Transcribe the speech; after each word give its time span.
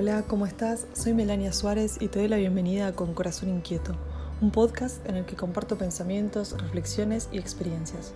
Hola, 0.00 0.22
¿cómo 0.28 0.46
estás? 0.46 0.86
Soy 0.92 1.12
Melania 1.12 1.52
Suárez 1.52 1.96
y 1.98 2.06
te 2.06 2.20
doy 2.20 2.28
la 2.28 2.36
bienvenida 2.36 2.86
a 2.86 2.92
Con 2.92 3.14
Corazón 3.14 3.48
Inquieto, 3.48 3.96
un 4.40 4.52
podcast 4.52 5.04
en 5.08 5.16
el 5.16 5.26
que 5.26 5.34
comparto 5.34 5.76
pensamientos, 5.76 6.54
reflexiones 6.56 7.28
y 7.32 7.38
experiencias. 7.38 8.14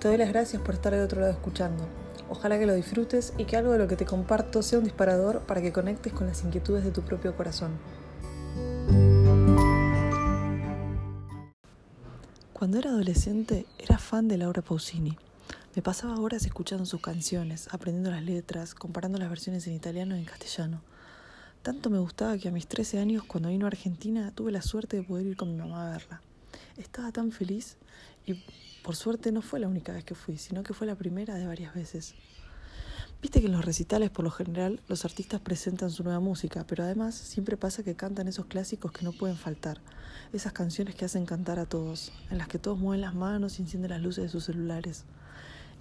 Te 0.00 0.08
doy 0.08 0.18
las 0.18 0.28
gracias 0.28 0.60
por 0.60 0.74
estar 0.74 0.92
de 0.92 1.00
otro 1.00 1.22
lado 1.22 1.32
escuchando. 1.32 1.86
Ojalá 2.28 2.58
que 2.58 2.66
lo 2.66 2.74
disfrutes 2.74 3.32
y 3.38 3.46
que 3.46 3.56
algo 3.56 3.72
de 3.72 3.78
lo 3.78 3.88
que 3.88 3.96
te 3.96 4.04
comparto 4.04 4.60
sea 4.62 4.80
un 4.80 4.84
disparador 4.84 5.40
para 5.46 5.62
que 5.62 5.72
conectes 5.72 6.12
con 6.12 6.26
las 6.26 6.44
inquietudes 6.44 6.84
de 6.84 6.90
tu 6.90 7.00
propio 7.00 7.34
corazón. 7.34 7.70
Cuando 12.52 12.78
era 12.78 12.90
adolescente 12.90 13.64
era 13.78 13.96
fan 13.96 14.28
de 14.28 14.36
Laura 14.36 14.60
Pausini. 14.60 15.16
Me 15.74 15.80
pasaba 15.80 16.20
horas 16.20 16.44
escuchando 16.44 16.84
sus 16.84 17.00
canciones, 17.00 17.68
aprendiendo 17.72 18.10
las 18.10 18.22
letras, 18.22 18.74
comparando 18.74 19.16
las 19.16 19.30
versiones 19.30 19.66
en 19.66 19.72
italiano 19.72 20.16
y 20.16 20.18
en 20.18 20.26
castellano. 20.26 20.82
Tanto 21.64 21.88
me 21.88 21.98
gustaba 21.98 22.36
que 22.36 22.48
a 22.48 22.50
mis 22.50 22.66
13 22.66 22.98
años, 22.98 23.24
cuando 23.24 23.48
vino 23.48 23.64
a 23.64 23.68
Argentina, 23.68 24.30
tuve 24.34 24.52
la 24.52 24.60
suerte 24.60 24.98
de 24.98 25.02
poder 25.02 25.24
ir 25.24 25.34
con 25.34 25.50
mi 25.50 25.56
mamá 25.56 25.88
a 25.88 25.92
verla. 25.92 26.20
Estaba 26.76 27.10
tan 27.10 27.32
feliz 27.32 27.78
y 28.26 28.34
por 28.82 28.96
suerte 28.96 29.32
no 29.32 29.40
fue 29.40 29.60
la 29.60 29.66
única 29.66 29.94
vez 29.94 30.04
que 30.04 30.14
fui, 30.14 30.36
sino 30.36 30.62
que 30.62 30.74
fue 30.74 30.86
la 30.86 30.94
primera 30.94 31.36
de 31.36 31.46
varias 31.46 31.74
veces. 31.74 32.16
Viste 33.22 33.40
que 33.40 33.46
en 33.46 33.52
los 33.52 33.64
recitales, 33.64 34.10
por 34.10 34.26
lo 34.26 34.30
general, 34.30 34.78
los 34.88 35.06
artistas 35.06 35.40
presentan 35.40 35.90
su 35.90 36.04
nueva 36.04 36.20
música, 36.20 36.66
pero 36.66 36.84
además 36.84 37.14
siempre 37.14 37.56
pasa 37.56 37.82
que 37.82 37.94
cantan 37.94 38.28
esos 38.28 38.44
clásicos 38.44 38.92
que 38.92 39.02
no 39.02 39.12
pueden 39.12 39.38
faltar, 39.38 39.80
esas 40.34 40.52
canciones 40.52 40.94
que 40.94 41.06
hacen 41.06 41.24
cantar 41.24 41.58
a 41.58 41.64
todos, 41.64 42.12
en 42.30 42.36
las 42.36 42.48
que 42.48 42.58
todos 42.58 42.78
mueven 42.78 43.00
las 43.00 43.14
manos 43.14 43.58
y 43.58 43.62
encienden 43.62 43.92
las 43.92 44.02
luces 44.02 44.24
de 44.24 44.28
sus 44.28 44.44
celulares. 44.44 45.06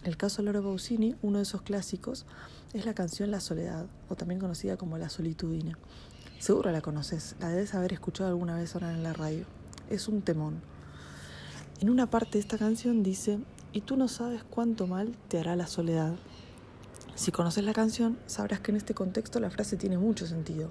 En 0.03 0.09
el 0.09 0.17
caso 0.17 0.41
de 0.41 0.51
Laura 0.51 0.61
Pausini, 0.61 1.15
uno 1.21 1.37
de 1.37 1.43
esos 1.43 1.61
clásicos 1.61 2.25
es 2.73 2.85
la 2.85 2.93
canción 2.93 3.31
La 3.31 3.39
Soledad, 3.39 3.85
o 4.09 4.15
también 4.15 4.41
conocida 4.41 4.75
como 4.75 4.97
La 4.97 5.07
Solitudina. 5.07 5.77
Seguro 6.39 6.73
la 6.73 6.81
conoces, 6.81 7.37
la 7.39 7.47
debes 7.47 7.73
haber 7.73 7.93
escuchado 7.93 8.27
alguna 8.27 8.57
vez 8.57 8.75
ahora 8.75 8.91
en 8.91 9.01
la 9.01 9.13
radio. 9.13 9.45
Es 9.89 10.09
un 10.09 10.21
temón. 10.21 10.61
En 11.79 11.89
una 11.89 12.09
parte 12.09 12.33
de 12.33 12.39
esta 12.39 12.57
canción 12.57 13.01
dice, 13.01 13.39
y 13.71 13.79
tú 13.79 13.95
no 13.95 14.09
sabes 14.09 14.43
cuánto 14.43 14.87
mal 14.87 15.15
te 15.29 15.39
hará 15.39 15.55
la 15.55 15.67
soledad. 15.67 16.15
Si 17.15 17.31
conoces 17.31 17.63
la 17.63 17.71
canción, 17.71 18.17
sabrás 18.25 18.59
que 18.59 18.71
en 18.71 18.77
este 18.77 18.93
contexto 18.93 19.39
la 19.39 19.51
frase 19.51 19.77
tiene 19.77 19.97
mucho 19.97 20.27
sentido. 20.27 20.69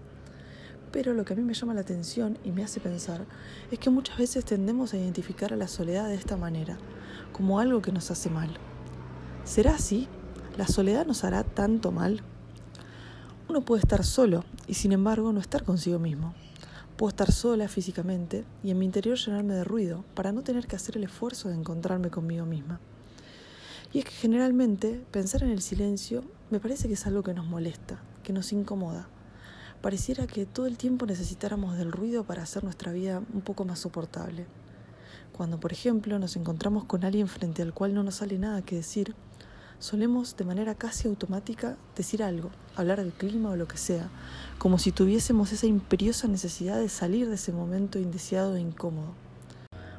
Pero 0.91 1.14
lo 1.14 1.24
que 1.24 1.33
a 1.33 1.36
mí 1.36 1.42
me 1.42 1.55
llama 1.55 1.72
la 1.72 1.80
atención 1.80 2.36
y 2.44 2.50
me 2.50 2.64
hace 2.64 2.80
pensar 2.80 3.24
es 3.70 3.78
que 3.78 3.89
muchas 3.89 4.19
veces 4.19 4.44
tendemos 4.44 4.92
a 4.92 4.98
identificar 4.98 5.55
a 5.55 5.56
la 5.56 5.69
soledad 5.69 6.08
de 6.08 6.17
esta 6.17 6.36
manera, 6.36 6.77
como 7.33 7.61
algo 7.61 7.80
que 7.80 7.92
nos 7.92 8.11
hace 8.11 8.28
mal. 8.28 8.58
¿Será 9.44 9.74
así? 9.74 10.06
¿La 10.56 10.68
soledad 10.68 11.04
nos 11.04 11.24
hará 11.24 11.42
tanto 11.42 11.90
mal? 11.90 12.22
Uno 13.48 13.62
puede 13.62 13.82
estar 13.82 14.04
solo 14.04 14.44
y 14.68 14.74
sin 14.74 14.92
embargo 14.92 15.32
no 15.32 15.40
estar 15.40 15.64
consigo 15.64 15.98
mismo. 15.98 16.32
Puedo 16.96 17.08
estar 17.08 17.32
sola 17.32 17.66
físicamente 17.66 18.44
y 18.62 18.70
en 18.70 18.78
mi 18.78 18.84
interior 18.84 19.18
llenarme 19.18 19.54
de 19.54 19.64
ruido 19.64 20.04
para 20.14 20.30
no 20.30 20.42
tener 20.42 20.68
que 20.68 20.76
hacer 20.76 20.96
el 20.96 21.04
esfuerzo 21.04 21.48
de 21.48 21.56
encontrarme 21.56 22.08
conmigo 22.08 22.46
misma. 22.46 22.78
Y 23.92 23.98
es 23.98 24.04
que 24.04 24.12
generalmente 24.12 25.04
pensar 25.10 25.42
en 25.42 25.50
el 25.50 25.60
silencio 25.60 26.22
me 26.50 26.60
parece 26.60 26.86
que 26.86 26.94
es 26.94 27.06
algo 27.08 27.24
que 27.24 27.34
nos 27.34 27.46
molesta, 27.46 28.00
que 28.22 28.32
nos 28.32 28.52
incomoda. 28.52 29.08
Pareciera 29.80 30.28
que 30.28 30.46
todo 30.46 30.66
el 30.66 30.78
tiempo 30.78 31.04
necesitáramos 31.04 31.77
del 31.77 31.90
ruido 31.90 32.22
para 32.22 32.44
hacer 32.44 32.62
nuestra 32.62 32.92
vida 32.92 33.20
un 33.34 33.40
poco 33.40 33.64
más 33.64 33.80
soportable. 33.80 34.46
Cuando, 35.32 35.58
por 35.58 35.72
ejemplo, 35.72 36.18
nos 36.18 36.36
encontramos 36.36 36.84
con 36.84 37.04
alguien 37.04 37.27
frente 37.27 37.62
al 37.62 37.74
cual 37.74 37.94
no 37.94 38.02
nos 38.02 38.16
sale 38.16 38.38
nada 38.38 38.62
que 38.62 38.77
decir, 38.77 39.16
solemos 39.83 40.36
de 40.36 40.44
manera 40.44 40.77
casi 40.77 41.08
automática 41.08 41.77
decir 41.97 42.22
algo, 42.22 42.50
hablar 42.77 43.00
del 43.00 43.12
clima 43.12 43.50
o 43.50 43.56
lo 43.56 43.66
que 43.66 43.77
sea, 43.77 44.11
como 44.58 44.78
si 44.78 44.92
tuviésemos 44.92 45.50
esa 45.50 45.66
imperiosa 45.66 46.28
necesidad 46.28 46.78
de 46.78 46.89
salir 46.89 47.28
de 47.28 47.34
ese 47.34 47.50
momento 47.50 47.98
indeseado 47.98 48.55
e 48.55 48.61
incómodo. 48.61 49.12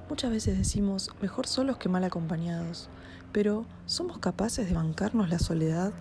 Muchas 0.09 0.31
veces 0.31 0.57
decimos, 0.57 1.09
mejor 1.21 1.47
solos 1.47 1.75
que 1.75 1.89
mal 1.89 2.05
acompañados, 2.05 2.87
pero 3.33 3.65
¿somos 3.85 4.19
capaces 4.19 4.69
de 4.69 4.73
bancarnos 4.73 5.29
la 5.29 5.39
soledad, 5.39 5.91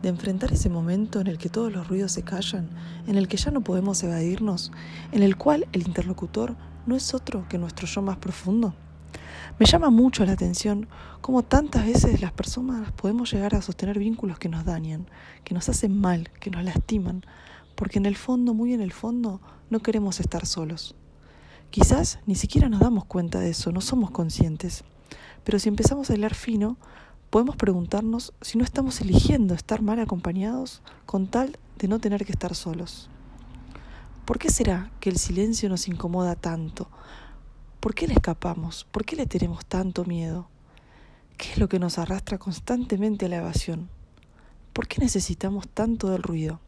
de 0.00 0.10
enfrentar 0.10 0.52
ese 0.52 0.70
momento 0.70 1.18
en 1.18 1.26
el 1.26 1.36
que 1.36 1.48
todos 1.48 1.72
los 1.72 1.88
ruidos 1.88 2.12
se 2.12 2.22
callan, 2.22 2.68
en 3.08 3.16
el 3.16 3.26
que 3.26 3.36
ya 3.36 3.50
no 3.50 3.62
podemos 3.62 4.00
evadirnos, 4.04 4.70
en 5.10 5.24
el 5.24 5.36
cual 5.36 5.66
el 5.72 5.88
interlocutor 5.88 6.54
no 6.86 6.94
es 6.94 7.12
otro 7.14 7.48
que 7.48 7.58
nuestro 7.58 7.88
yo 7.88 8.00
más 8.00 8.18
profundo? 8.18 8.76
Me 9.58 9.66
llama 9.66 9.90
mucho 9.90 10.24
la 10.24 10.32
atención 10.32 10.88
cómo 11.20 11.42
tantas 11.42 11.86
veces 11.86 12.20
las 12.20 12.32
personas 12.32 12.90
podemos 12.92 13.32
llegar 13.32 13.54
a 13.54 13.62
sostener 13.62 13.98
vínculos 13.98 14.38
que 14.38 14.48
nos 14.48 14.64
dañan, 14.64 15.06
que 15.44 15.54
nos 15.54 15.68
hacen 15.68 15.98
mal, 15.98 16.30
que 16.40 16.50
nos 16.50 16.64
lastiman, 16.64 17.24
porque 17.76 17.98
en 17.98 18.06
el 18.06 18.16
fondo, 18.16 18.54
muy 18.54 18.74
en 18.74 18.80
el 18.80 18.92
fondo, 18.92 19.40
no 19.70 19.80
queremos 19.80 20.20
estar 20.20 20.46
solos. 20.46 20.96
Quizás 21.70 22.18
ni 22.26 22.34
siquiera 22.34 22.68
nos 22.68 22.80
damos 22.80 23.04
cuenta 23.04 23.40
de 23.40 23.50
eso, 23.50 23.72
no 23.72 23.80
somos 23.80 24.10
conscientes. 24.10 24.84
Pero 25.44 25.58
si 25.58 25.68
empezamos 25.68 26.10
a 26.10 26.14
hilar 26.14 26.34
fino, 26.34 26.76
podemos 27.30 27.56
preguntarnos 27.56 28.32
si 28.40 28.58
no 28.58 28.64
estamos 28.64 29.00
eligiendo 29.00 29.54
estar 29.54 29.82
mal 29.82 29.98
acompañados 30.00 30.82
con 31.06 31.26
tal 31.26 31.58
de 31.78 31.88
no 31.88 31.98
tener 31.98 32.24
que 32.24 32.32
estar 32.32 32.54
solos. 32.54 33.08
¿Por 34.24 34.38
qué 34.38 34.50
será 34.50 34.90
que 35.00 35.10
el 35.10 35.18
silencio 35.18 35.68
nos 35.68 35.86
incomoda 35.86 36.34
tanto? 36.34 36.88
¿Por 37.84 37.94
qué 37.94 38.08
le 38.08 38.14
escapamos? 38.14 38.86
¿Por 38.90 39.04
qué 39.04 39.14
le 39.14 39.26
tenemos 39.26 39.66
tanto 39.66 40.06
miedo? 40.06 40.48
¿Qué 41.36 41.52
es 41.52 41.58
lo 41.58 41.68
que 41.68 41.78
nos 41.78 41.98
arrastra 41.98 42.38
constantemente 42.38 43.26
a 43.26 43.28
la 43.28 43.36
evasión? 43.36 43.90
¿Por 44.72 44.88
qué 44.88 45.02
necesitamos 45.02 45.68
tanto 45.68 46.08
del 46.08 46.22
ruido? 46.22 46.60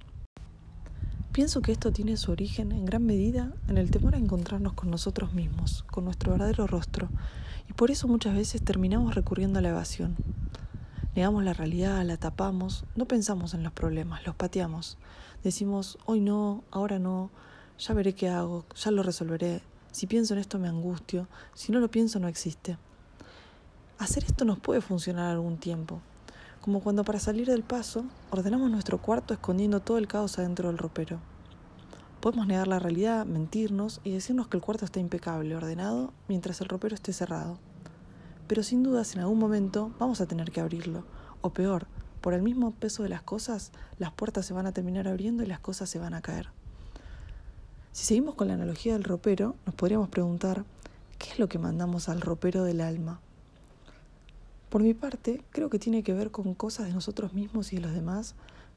Pienso 1.32 1.62
que 1.62 1.72
esto 1.72 1.90
tiene 1.90 2.18
su 2.18 2.32
origen 2.32 2.70
en 2.70 2.84
gran 2.84 3.06
medida 3.06 3.54
en 3.66 3.78
el 3.78 3.90
temor 3.90 4.14
a 4.14 4.18
encontrarnos 4.18 4.74
con 4.74 4.90
nosotros 4.90 5.32
mismos, 5.32 5.84
con 5.84 6.04
nuestro 6.04 6.32
verdadero 6.32 6.66
rostro, 6.66 7.08
y 7.66 7.72
por 7.72 7.90
eso 7.90 8.08
muchas 8.08 8.34
veces 8.34 8.62
terminamos 8.62 9.14
recurriendo 9.14 9.58
a 9.58 9.62
la 9.62 9.70
evasión. 9.70 10.16
Negamos 11.14 11.44
la 11.44 11.54
realidad, 11.54 12.04
la 12.04 12.18
tapamos, 12.18 12.84
no 12.94 13.06
pensamos 13.06 13.54
en 13.54 13.62
los 13.62 13.72
problemas, 13.72 14.26
los 14.26 14.34
pateamos. 14.36 14.98
Decimos, 15.42 15.96
hoy 16.04 16.20
no, 16.20 16.62
ahora 16.70 16.98
no, 16.98 17.30
ya 17.78 17.94
veré 17.94 18.14
qué 18.14 18.28
hago, 18.28 18.66
ya 18.74 18.90
lo 18.90 19.02
resolveré, 19.02 19.62
si 19.92 20.06
pienso 20.06 20.34
en 20.34 20.40
esto 20.40 20.58
me 20.58 20.68
angustio, 20.68 21.28
si 21.54 21.72
no 21.72 21.80
lo 21.80 21.90
pienso 21.90 22.18
no 22.18 22.28
existe. 22.28 22.78
Hacer 23.98 24.24
esto 24.24 24.44
nos 24.44 24.58
puede 24.58 24.80
funcionar 24.80 25.30
algún 25.30 25.56
tiempo, 25.56 26.00
como 26.60 26.80
cuando 26.80 27.04
para 27.04 27.20
salir 27.20 27.46
del 27.46 27.62
paso 27.62 28.04
ordenamos 28.30 28.70
nuestro 28.70 29.00
cuarto 29.00 29.32
escondiendo 29.32 29.80
todo 29.80 29.98
el 29.98 30.08
caos 30.08 30.38
adentro 30.38 30.68
del 30.68 30.78
ropero. 30.78 31.20
Podemos 32.20 32.46
negar 32.46 32.66
la 32.66 32.78
realidad, 32.78 33.24
mentirnos 33.24 34.00
y 34.02 34.10
decirnos 34.10 34.48
que 34.48 34.56
el 34.56 34.62
cuarto 34.62 34.84
está 34.84 35.00
impecable, 35.00 35.54
ordenado, 35.54 36.12
mientras 36.28 36.60
el 36.60 36.68
ropero 36.68 36.94
esté 36.94 37.12
cerrado. 37.12 37.58
Pero 38.48 38.62
sin 38.62 38.82
dudas 38.82 39.14
en 39.14 39.20
algún 39.20 39.38
momento 39.38 39.92
vamos 39.98 40.20
a 40.20 40.26
tener 40.26 40.50
que 40.50 40.60
abrirlo, 40.60 41.04
o 41.40 41.50
peor, 41.50 41.86
por 42.20 42.34
el 42.34 42.42
mismo 42.42 42.72
peso 42.72 43.04
de 43.04 43.08
las 43.08 43.22
cosas, 43.22 43.70
las 43.98 44.12
puertas 44.12 44.44
se 44.44 44.54
van 44.54 44.66
a 44.66 44.72
terminar 44.72 45.06
abriendo 45.06 45.44
y 45.44 45.46
las 45.46 45.60
cosas 45.60 45.88
se 45.88 46.00
van 46.00 46.14
a 46.14 46.22
caer. 46.22 46.50
Si 47.96 48.04
seguimos 48.04 48.34
con 48.34 48.48
la 48.48 48.52
analogía 48.52 48.92
del 48.92 49.04
ropero, 49.04 49.56
nos 49.64 49.74
podríamos 49.74 50.10
preguntar, 50.10 50.66
¿qué 51.18 51.30
es 51.30 51.38
lo 51.38 51.48
que 51.48 51.58
mandamos 51.58 52.10
al 52.10 52.20
ropero 52.20 52.62
del 52.62 52.82
alma? 52.82 53.20
Por 54.68 54.82
mi 54.82 54.92
parte, 54.92 55.42
creo 55.50 55.70
que 55.70 55.78
tiene 55.78 56.02
que 56.02 56.12
ver 56.12 56.30
con 56.30 56.52
cosas 56.52 56.88
de 56.88 56.92
nosotros 56.92 57.32
mismos 57.32 57.72
y 57.72 57.76
de 57.76 57.80
los 57.80 57.94
demás 57.94 58.34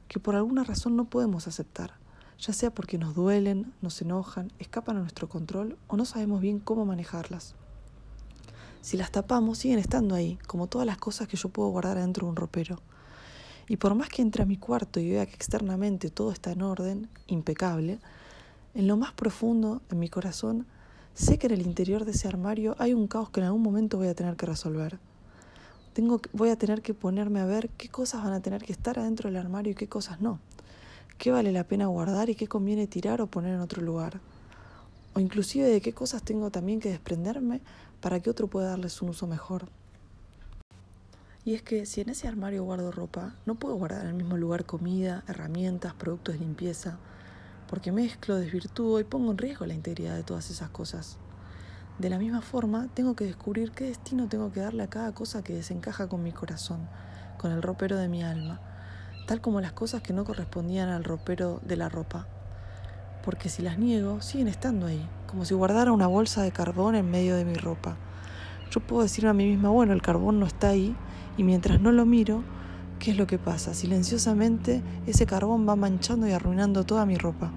que 0.08 0.20
por 0.20 0.36
alguna 0.36 0.64
razón 0.64 0.96
no 0.96 1.04
podemos 1.04 1.46
aceptar, 1.48 1.92
ya 2.38 2.54
sea 2.54 2.70
porque 2.70 2.96
nos 2.96 3.14
duelen, 3.14 3.74
nos 3.82 4.00
enojan, 4.00 4.52
escapan 4.58 4.96
a 4.96 5.00
nuestro 5.00 5.28
control 5.28 5.76
o 5.86 5.98
no 5.98 6.06
sabemos 6.06 6.40
bien 6.40 6.58
cómo 6.58 6.86
manejarlas. 6.86 7.54
Si 8.80 8.96
las 8.96 9.10
tapamos, 9.10 9.58
siguen 9.58 9.80
estando 9.80 10.14
ahí, 10.14 10.38
como 10.46 10.66
todas 10.66 10.86
las 10.86 10.96
cosas 10.96 11.28
que 11.28 11.36
yo 11.36 11.50
puedo 11.50 11.68
guardar 11.68 11.98
adentro 11.98 12.24
de 12.24 12.30
un 12.30 12.36
ropero. 12.36 12.80
Y 13.68 13.76
por 13.76 13.94
más 13.94 14.08
que 14.08 14.22
entre 14.22 14.44
a 14.44 14.46
mi 14.46 14.56
cuarto 14.56 14.98
y 14.98 15.10
vea 15.10 15.26
que 15.26 15.34
externamente 15.34 16.08
todo 16.08 16.32
está 16.32 16.52
en 16.52 16.62
orden, 16.62 17.10
impecable, 17.26 18.00
en 18.74 18.86
lo 18.86 18.96
más 18.96 19.12
profundo, 19.12 19.82
en 19.90 19.98
mi 19.98 20.08
corazón, 20.08 20.66
sé 21.14 21.38
que 21.38 21.48
en 21.48 21.54
el 21.54 21.62
interior 21.62 22.04
de 22.04 22.12
ese 22.12 22.28
armario 22.28 22.76
hay 22.78 22.94
un 22.94 23.08
caos 23.08 23.30
que 23.30 23.40
en 23.40 23.46
algún 23.46 23.62
momento 23.62 23.98
voy 23.98 24.08
a 24.08 24.14
tener 24.14 24.36
que 24.36 24.46
resolver. 24.46 24.98
Tengo, 25.92 26.20
voy 26.32 26.50
a 26.50 26.56
tener 26.56 26.82
que 26.82 26.94
ponerme 26.94 27.40
a 27.40 27.46
ver 27.46 27.68
qué 27.70 27.88
cosas 27.88 28.22
van 28.22 28.32
a 28.32 28.40
tener 28.40 28.62
que 28.62 28.72
estar 28.72 28.98
adentro 28.98 29.28
del 29.28 29.38
armario 29.38 29.72
y 29.72 29.74
qué 29.74 29.88
cosas 29.88 30.20
no. 30.20 30.38
Qué 31.18 31.32
vale 31.32 31.52
la 31.52 31.64
pena 31.64 31.86
guardar 31.86 32.30
y 32.30 32.36
qué 32.36 32.46
conviene 32.46 32.86
tirar 32.86 33.20
o 33.20 33.26
poner 33.26 33.54
en 33.54 33.60
otro 33.60 33.82
lugar. 33.82 34.20
O 35.14 35.20
inclusive 35.20 35.68
de 35.68 35.80
qué 35.80 35.92
cosas 35.92 36.22
tengo 36.22 36.50
también 36.50 36.78
que 36.78 36.90
desprenderme 36.90 37.60
para 38.00 38.20
que 38.20 38.30
otro 38.30 38.46
pueda 38.46 38.70
darles 38.70 39.02
un 39.02 39.10
uso 39.10 39.26
mejor. 39.26 39.66
Y 41.44 41.54
es 41.54 41.62
que 41.62 41.86
si 41.86 42.00
en 42.00 42.10
ese 42.10 42.28
armario 42.28 42.64
guardo 42.64 42.92
ropa, 42.92 43.34
no 43.44 43.56
puedo 43.56 43.74
guardar 43.74 44.02
en 44.02 44.08
el 44.08 44.14
mismo 44.14 44.36
lugar 44.36 44.64
comida, 44.64 45.24
herramientas, 45.26 45.92
productos 45.94 46.34
de 46.34 46.40
limpieza 46.40 46.98
porque 47.70 47.92
mezclo, 47.92 48.34
desvirtúo 48.34 48.98
y 48.98 49.04
pongo 49.04 49.30
en 49.30 49.38
riesgo 49.38 49.64
la 49.64 49.74
integridad 49.74 50.16
de 50.16 50.24
todas 50.24 50.50
esas 50.50 50.70
cosas. 50.70 51.18
De 52.00 52.10
la 52.10 52.18
misma 52.18 52.40
forma, 52.40 52.88
tengo 52.94 53.14
que 53.14 53.24
descubrir 53.24 53.70
qué 53.70 53.84
destino 53.84 54.26
tengo 54.26 54.50
que 54.50 54.58
darle 54.58 54.82
a 54.82 54.90
cada 54.90 55.12
cosa 55.14 55.44
que 55.44 55.54
desencaja 55.54 56.08
con 56.08 56.20
mi 56.20 56.32
corazón, 56.32 56.88
con 57.38 57.52
el 57.52 57.62
ropero 57.62 57.96
de 57.96 58.08
mi 58.08 58.24
alma, 58.24 58.60
tal 59.28 59.40
como 59.40 59.60
las 59.60 59.70
cosas 59.70 60.02
que 60.02 60.12
no 60.12 60.24
correspondían 60.24 60.88
al 60.88 61.04
ropero 61.04 61.60
de 61.64 61.76
la 61.76 61.88
ropa. 61.88 62.26
porque 63.24 63.50
si 63.50 63.62
las 63.62 63.78
niego, 63.78 64.20
siguen 64.20 64.48
estando 64.48 64.86
ahí, 64.86 65.06
como 65.28 65.44
si 65.44 65.54
guardara 65.54 65.92
una 65.92 66.06
bolsa 66.08 66.42
de 66.42 66.50
carbón 66.50 66.96
en 66.96 67.08
medio 67.08 67.36
de 67.36 67.44
mi 67.44 67.54
ropa. 67.54 67.96
Yo 68.70 68.80
puedo 68.80 69.02
decirme 69.02 69.30
a 69.30 69.34
mí 69.34 69.46
misma, 69.46 69.68
bueno, 69.68 69.92
el 69.92 70.02
carbón 70.02 70.40
no 70.40 70.46
está 70.46 70.70
ahí, 70.70 70.96
y 71.36 71.44
mientras 71.44 71.80
no 71.80 71.92
lo 71.92 72.06
miro, 72.06 72.42
¿qué 73.00 73.12
es 73.12 73.16
lo 73.16 73.26
que 73.26 73.38
pasa? 73.38 73.72
Silenciosamente 73.72 74.82
ese 75.06 75.24
carbón 75.24 75.66
va 75.66 75.74
manchando 75.74 76.28
y 76.28 76.32
arruinando 76.32 76.84
toda 76.84 77.06
mi 77.06 77.16
ropa. 77.16 77.50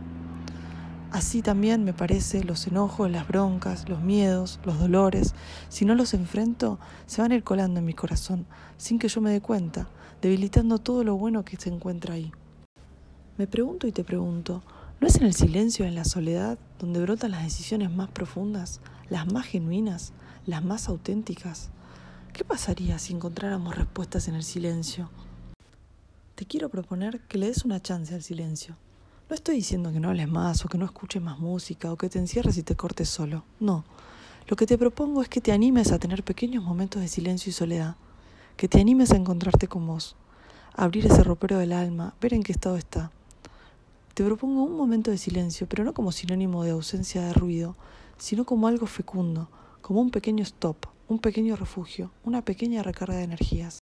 Así 1.11 1.43
también 1.43 1.83
me 1.83 1.93
parece 1.93 2.43
los 2.45 2.65
enojos, 2.65 3.11
las 3.11 3.27
broncas, 3.27 3.87
los 3.87 4.01
miedos, 4.01 4.59
los 4.63 4.79
dolores, 4.79 5.35
si 5.69 5.85
no 5.85 5.93
los 5.93 6.15
enfrento, 6.15 6.79
se 7.05 7.21
van 7.21 7.33
a 7.33 7.35
ir 7.35 7.43
colando 7.43 7.81
en 7.81 7.85
mi 7.85 7.93
corazón, 7.93 8.47
sin 8.77 8.97
que 8.97 9.09
yo 9.09 9.21
me 9.21 9.31
dé 9.31 9.41
cuenta, 9.41 9.89
debilitando 10.21 10.79
todo 10.79 11.03
lo 11.03 11.17
bueno 11.17 11.43
que 11.43 11.57
se 11.57 11.69
encuentra 11.69 12.15
ahí. 12.15 12.31
Me 13.37 13.45
pregunto 13.45 13.85
y 13.85 13.91
te 13.91 14.03
pregunto, 14.03 14.63
¿no 15.01 15.07
es 15.07 15.17
en 15.17 15.25
el 15.25 15.33
silencio, 15.33 15.85
en 15.85 15.93
la 15.93 16.05
soledad, 16.05 16.57
donde 16.79 17.01
brotan 17.01 17.31
las 17.31 17.43
decisiones 17.43 17.91
más 17.91 18.09
profundas, 18.09 18.79
las 19.09 19.31
más 19.31 19.45
genuinas, 19.45 20.13
las 20.45 20.63
más 20.63 20.87
auténticas? 20.87 21.69
¿Qué 22.31 22.43
pasaría 22.43 22.97
si 22.97 23.13
encontráramos 23.13 23.75
respuestas 23.75 24.27
en 24.27 24.35
el 24.35 24.43
silencio? 24.43 25.09
Te 26.35 26.47
quiero 26.47 26.67
proponer 26.67 27.19
que 27.27 27.37
le 27.37 27.45
des 27.45 27.63
una 27.63 27.79
chance 27.79 28.15
al 28.15 28.23
silencio. 28.23 28.75
No 29.29 29.35
estoy 29.35 29.57
diciendo 29.57 29.91
que 29.91 29.99
no 29.99 30.09
hables 30.09 30.27
más 30.27 30.65
o 30.65 30.67
que 30.67 30.79
no 30.79 30.85
escuches 30.85 31.21
más 31.21 31.37
música 31.37 31.91
o 31.91 31.95
que 31.95 32.09
te 32.09 32.17
encierres 32.17 32.57
y 32.57 32.63
te 32.63 32.75
cortes 32.75 33.07
solo. 33.07 33.43
No. 33.59 33.85
Lo 34.47 34.55
que 34.55 34.65
te 34.65 34.79
propongo 34.79 35.21
es 35.21 35.29
que 35.29 35.41
te 35.41 35.51
animes 35.51 35.91
a 35.91 35.99
tener 35.99 36.23
pequeños 36.23 36.63
momentos 36.63 37.03
de 37.03 37.07
silencio 37.07 37.51
y 37.51 37.53
soledad. 37.53 37.97
Que 38.57 38.67
te 38.67 38.81
animes 38.81 39.11
a 39.11 39.15
encontrarte 39.15 39.67
con 39.67 39.85
vos. 39.85 40.15
A 40.75 40.85
abrir 40.85 41.05
ese 41.05 41.23
ropero 41.23 41.59
del 41.59 41.71
alma, 41.71 42.15
ver 42.19 42.33
en 42.33 42.41
qué 42.41 42.51
estado 42.51 42.77
está. 42.77 43.11
Te 44.15 44.25
propongo 44.25 44.63
un 44.63 44.75
momento 44.75 45.11
de 45.11 45.19
silencio, 45.19 45.67
pero 45.69 45.83
no 45.83 45.93
como 45.93 46.11
sinónimo 46.11 46.63
de 46.63 46.71
ausencia 46.71 47.21
de 47.21 47.33
ruido, 47.33 47.75
sino 48.17 48.43
como 48.43 48.67
algo 48.67 48.87
fecundo, 48.87 49.49
como 49.83 50.01
un 50.01 50.09
pequeño 50.09 50.41
stop, 50.43 50.87
un 51.07 51.19
pequeño 51.19 51.55
refugio, 51.55 52.11
una 52.23 52.43
pequeña 52.43 52.81
recarga 52.81 53.17
de 53.17 53.23
energías. 53.23 53.83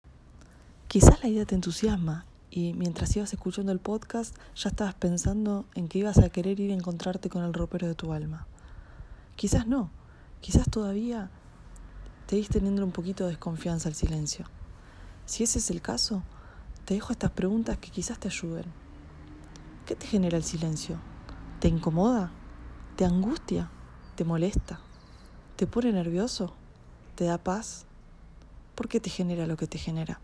Quizás 0.87 1.21
la 1.21 1.29
idea 1.29 1.45
te 1.45 1.53
entusiasma 1.53 2.25
y 2.51 2.73
mientras 2.73 3.15
ibas 3.15 3.31
escuchando 3.33 3.71
el 3.71 3.79
podcast 3.79 4.35
ya 4.55 4.69
estabas 4.69 4.95
pensando 4.95 5.65
en 5.75 5.87
que 5.87 5.99
ibas 5.99 6.17
a 6.17 6.29
querer 6.29 6.59
ir 6.59 6.71
a 6.71 6.75
encontrarte 6.75 7.29
con 7.29 7.43
el 7.43 7.53
ropero 7.53 7.87
de 7.87 7.95
tu 7.95 8.13
alma. 8.13 8.47
Quizás 9.35 9.67
no, 9.67 9.91
quizás 10.41 10.69
todavía 10.69 11.29
te 12.25 12.35
diste 12.35 12.59
teniendo 12.59 12.83
un 12.83 12.91
poquito 12.91 13.23
de 13.23 13.31
desconfianza 13.31 13.89
al 13.89 13.95
silencio. 13.95 14.45
Si 15.25 15.43
ese 15.43 15.59
es 15.59 15.69
el 15.69 15.81
caso, 15.81 16.23
te 16.85 16.93
dejo 16.93 17.11
estas 17.11 17.31
preguntas 17.31 17.77
que 17.77 17.91
quizás 17.91 18.19
te 18.19 18.27
ayuden. 18.27 18.65
¿Qué 19.85 19.95
te 19.95 20.07
genera 20.07 20.37
el 20.37 20.43
silencio? 20.43 20.97
¿Te 21.59 21.67
incomoda? 21.67 22.31
¿Te 22.95 23.05
angustia? 23.05 23.69
¿Te 24.15 24.25
molesta? 24.25 24.79
¿Te 25.55 25.67
pone 25.67 25.91
nervioso? 25.91 26.53
¿Te 27.15 27.25
da 27.25 27.37
paz? 27.37 27.85
¿Por 28.75 28.87
qué 28.87 28.99
te 28.99 29.09
genera 29.09 29.45
lo 29.47 29.57
que 29.57 29.67
te 29.67 29.77
genera? 29.77 30.19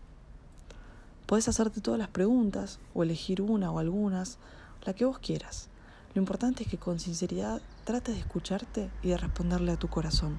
Puedes 1.26 1.48
hacerte 1.48 1.80
todas 1.80 1.98
las 1.98 2.08
preguntas 2.08 2.78
o 2.94 3.02
elegir 3.02 3.42
una 3.42 3.72
o 3.72 3.80
algunas, 3.80 4.38
la 4.84 4.94
que 4.94 5.04
vos 5.04 5.18
quieras. 5.18 5.68
Lo 6.14 6.20
importante 6.20 6.62
es 6.62 6.70
que 6.70 6.78
con 6.78 7.00
sinceridad 7.00 7.60
trates 7.84 8.14
de 8.14 8.20
escucharte 8.20 8.90
y 9.02 9.08
de 9.08 9.16
responderle 9.16 9.72
a 9.72 9.76
tu 9.76 9.88
corazón. 9.88 10.38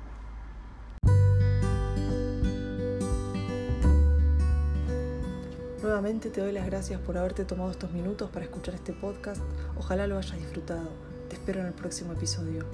Nuevamente 5.81 6.29
te 6.29 6.39
doy 6.39 6.53
las 6.53 6.65
gracias 6.65 7.01
por 7.01 7.17
haberte 7.17 7.43
tomado 7.43 7.71
estos 7.71 7.91
minutos 7.91 8.29
para 8.29 8.45
escuchar 8.45 8.75
este 8.75 8.93
podcast. 8.93 9.41
Ojalá 9.77 10.07
lo 10.07 10.17
hayas 10.17 10.37
disfrutado. 10.37 10.89
Te 11.27 11.35
espero 11.35 11.59
en 11.59 11.67
el 11.67 11.73
próximo 11.73 12.13
episodio. 12.13 12.65